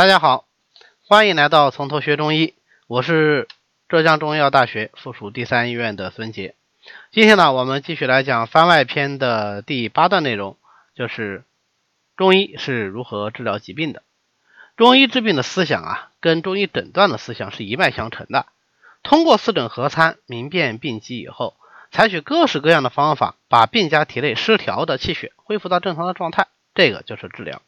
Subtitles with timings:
[0.00, 0.46] 大家好，
[1.06, 2.54] 欢迎来到从头学中医，
[2.86, 3.46] 我是
[3.86, 6.54] 浙江中医药大学附属第三医院的孙杰。
[7.10, 10.56] 今天呢，我们继续来讲番外篇的第八段内容，
[10.94, 11.44] 就是
[12.16, 14.02] 中医是如何治疗疾病的。
[14.74, 18.46] 中医治病的思想啊，跟中医诊断的思想是一脉相承的。
[19.02, 21.58] 通过四诊合参，明辨病机以后，
[21.92, 27.60] 采取各式各样的方法，把病家体内失调的气血恢复到正常的状态，这个就是治疗。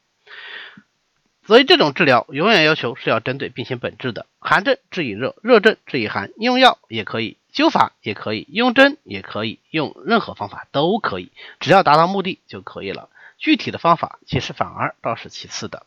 [1.44, 13.08] 所以这种治疗永远要求是要针对病情本质的，寒症治以热，热症治以寒，用药也可以，灸法也可以，用针也可以，用任何方法都可以，只要达到目的就可以了。
[13.38, 15.84] 具体的方法其实反而倒是其次的。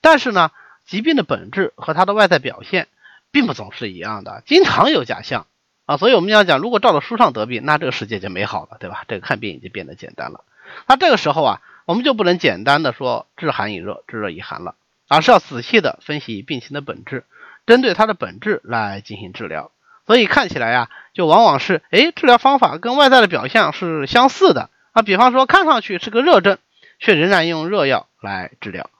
[0.00, 0.52] 但是呢，
[0.86, 2.86] 疾病的本质和它的外在表现
[3.32, 5.48] 并不总是一样的，经常有假象
[5.86, 5.96] 啊。
[5.96, 9.04] 所以我们要讲，如果照着书上得病，那这个世界就美好了，对吧？
[9.08, 10.44] 这个看病已经变得简单了。
[10.86, 14.76] 那这个时候啊，我们就不能简单的说治寒以热，治热以寒了。
[15.08, 17.24] 而是要仔细的分析病情的本质，
[17.66, 19.70] 针对它的本质来进行治疗。
[20.06, 25.00] 所以看起来呀，就往往是，哎，治疗方法跟外在的表象是相似的啊。
[25.00, 26.58] 比方说，看上去是个热症，
[26.98, 28.90] 却仍然用热药来治疗；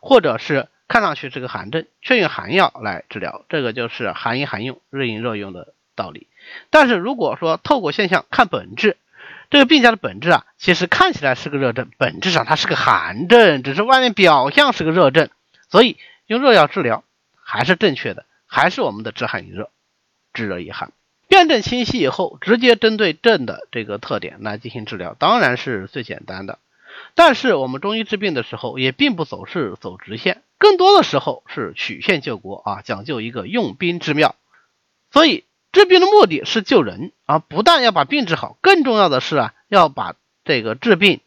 [0.00, 3.46] 或者是看上去是个寒症，却用寒药来治疗。
[3.48, 6.26] 这个就是寒饮寒用，热饮热用的道理。
[6.68, 8.98] 但是如果说透过现象看本质，
[9.48, 15.30] 这个病家的本质啊，其实看起来是个热症，本质上它是个寒症，只是外面表象是个热症。
[15.70, 17.04] 所以用热药治疗
[17.34, 19.70] 还是正确的，还是我们的治寒以热，
[20.32, 20.92] 治热以寒。
[21.28, 26.58] 辨证清晰以后，直接针对症的这个特点来进行治疗，当然是最简单的。
[27.14, 34.34] 但是我们中医治病的时候，也并不总是走直线，更多的时候是曲线救国啊，讲究一个用兵之妙。
[35.12, 41.20] 所以治病的目的是救人啊，不但要把病治好，更重要的是啊，要把这个治病。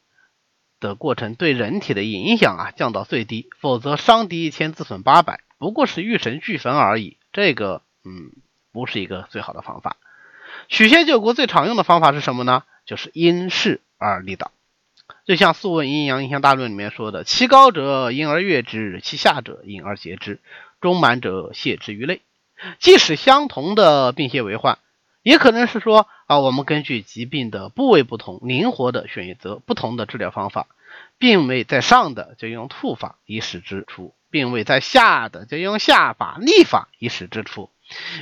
[0.84, 7.18] 的过程对人体的影响啊降到最低，否则伤敌一千自损八百，不过是遇神俱焚而已。
[7.32, 8.32] 这个嗯，
[8.72, 9.96] 不是一个最好的方法。
[10.68, 12.64] 曲线救国最常用的方法是什么呢？
[12.86, 14.52] 就是因势而立导。
[15.26, 20.40] 就像《素问阴阳应象大论》里面说的：“其高者因而悦之，其下者因而竭之，
[20.82, 22.22] 中满者泻之于内。”
[22.80, 24.80] 即使相同的病邪为患，
[25.24, 30.68] 也可能是说啊，我们根据疾病的部位不同，灵活的选择不同的治疗方法。
[31.18, 37.72] 病位在上的就用吐法以使之出，病位在下的就用下法逆法以使之出，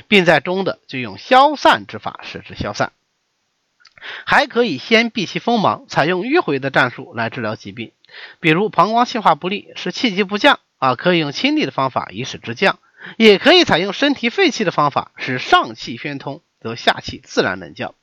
[0.08, 2.92] 病在中的就用消散之法使之消散。
[4.24, 7.92] 还可以先避其锋芒，采用迂回的战术来治疗疾病。
[8.40, 12.74] 比如膀胱气化不利，使气机不降啊，可以用清利的方法以使之降；
[13.16, 17.94] 也可以采用身体肺气的方法，使上气宣通，则下气自然能降。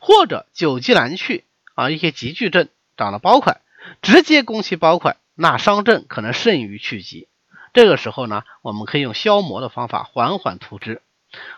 [0.00, 1.44] 或者久积难去
[1.74, 3.60] 啊，一些急剧症长了包块。
[4.02, 7.28] 直接攻其包块，那伤症可能甚于去疾。
[7.72, 11.00] 这个时候呢，我们可以用消磨的方法缓缓涂之，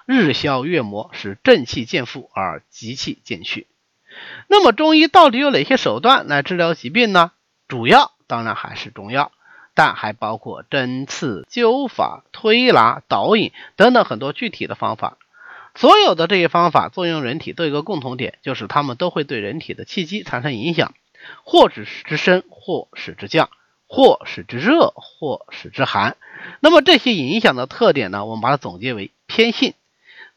[0.07, 3.67] 日消月磨，使正气渐复而急气渐去。
[4.47, 7.33] 那么中医到底有哪些手段来治疗疾病呢？
[7.67, 9.33] 主要当然还是中药，
[9.75, 15.17] 但还包括针刺、灸法、推拿、导引等等很多具体的方法。
[15.75, 20.95] 所有的这些方法作用人体都有一个共同点，就是它们都会对人体的气机产生影响。
[21.45, 23.51] 或使之升，或使之降，
[23.87, 26.17] 或使之热，或使之寒。
[26.61, 28.25] 那么这些影响的特点呢？
[28.25, 29.75] 我们把它总结为偏性。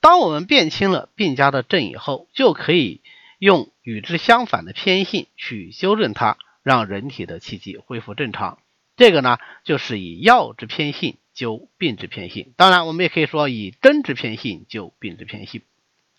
[0.02, 3.00] 当我们辨清了病家的症以后，就可以
[3.40, 8.60] 用与之相反的偏性去修正它，让人体的气机恢复正常。
[8.98, 12.54] 这个呢，就是以药之偏性救病之偏性。
[12.58, 15.62] 当然，我们也可以说以针之偏性救病之偏性。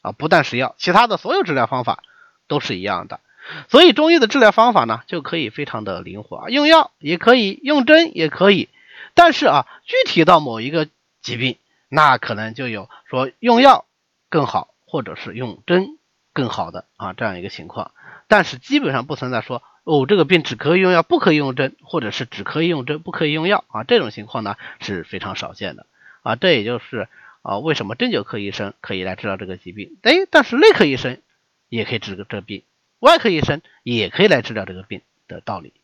[0.02, 2.02] 啊，不但是药，其他的所有治疗方法
[2.46, 3.20] 都是一样的。
[3.68, 8.68] 所以中医的治疗方法呢，就可以非常的灵活，用药也可以，用针也可以。
[9.14, 10.88] 但是啊，具体到某一个
[11.22, 11.56] 疾病，
[11.88, 13.86] 那可能就有说用药
[14.28, 15.98] 更好，或者是用针
[16.34, 17.92] 更好的啊这样一个情况。
[18.28, 25.86] 但是基本上不存在说哦，这个病只可以用药，不可以用针，或者是只可以用针，不可以用药啊这种情况呢是非常少见的
[26.22, 26.36] 啊。
[26.36, 27.08] 这也就是
[27.42, 31.20] 啊为什么针灸科医生可以来治疗这个疾病，哎，但是内科医生
[31.68, 32.62] 也可以治这病。
[33.00, 35.74] 外科医生也可以来治疗这个病的道理，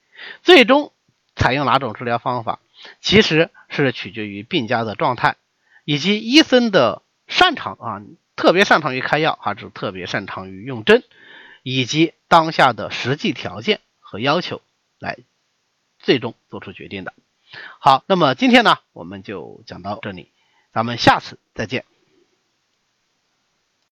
[0.43, 0.91] 最终
[1.37, 2.61] 采用哪种治疗方法，
[3.03, 5.37] 其实是取决于病家的状态，
[5.85, 8.03] 以及医生的擅长啊，
[8.37, 11.03] 特别擅长于开药还是特别擅长于用针，
[11.63, 14.61] 以及当下的实际条件和要求
[14.99, 15.17] 来
[15.99, 17.15] 最终做出决定的。
[17.79, 20.31] 好，那么今天呢，我们就讲到这里，
[20.73, 21.85] 咱们下次再见。